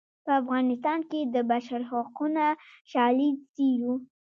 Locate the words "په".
0.23-0.31